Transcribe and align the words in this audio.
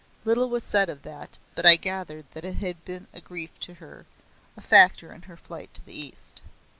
Little 0.25 0.49
was 0.49 0.63
said 0.63 0.89
of 0.89 1.03
that, 1.03 1.37
but 1.53 1.63
I 1.63 1.75
gathered 1.75 2.25
that 2.31 2.43
it 2.43 2.55
had 2.55 2.83
been 2.85 3.05
a 3.13 3.21
grief 3.21 3.59
to 3.59 3.75
her, 3.75 4.07
a 4.57 4.61
factor 4.61 5.13
in 5.13 5.21
her 5.29 5.37
flight 5.37 5.75
to 5.75 5.85
the 5.85 5.93
East. 5.93 6.41